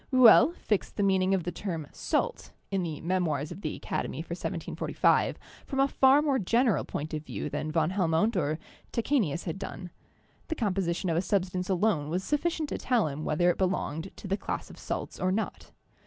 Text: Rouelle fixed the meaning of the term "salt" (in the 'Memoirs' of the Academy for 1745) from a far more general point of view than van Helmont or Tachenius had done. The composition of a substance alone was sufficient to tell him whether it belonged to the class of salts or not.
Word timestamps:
Rouelle 0.11 0.53
fixed 0.55 0.95
the 0.95 1.03
meaning 1.03 1.35
of 1.35 1.43
the 1.43 1.51
term 1.51 1.85
"salt" 1.91 2.53
(in 2.71 2.81
the 2.81 2.99
'Memoirs' 3.01 3.51
of 3.51 3.61
the 3.61 3.75
Academy 3.75 4.23
for 4.23 4.31
1745) 4.31 5.37
from 5.67 5.79
a 5.79 5.87
far 5.87 6.23
more 6.23 6.39
general 6.39 6.83
point 6.85 7.13
of 7.13 7.23
view 7.23 7.51
than 7.51 7.71
van 7.71 7.91
Helmont 7.91 8.35
or 8.35 8.57
Tachenius 8.91 9.43
had 9.43 9.59
done. 9.59 9.91
The 10.47 10.55
composition 10.55 11.11
of 11.11 11.17
a 11.17 11.21
substance 11.21 11.69
alone 11.69 12.09
was 12.09 12.23
sufficient 12.23 12.69
to 12.69 12.79
tell 12.79 13.07
him 13.09 13.23
whether 13.25 13.51
it 13.51 13.59
belonged 13.59 14.09
to 14.15 14.27
the 14.27 14.37
class 14.37 14.71
of 14.71 14.79
salts 14.79 15.19
or 15.19 15.31
not. 15.31 15.69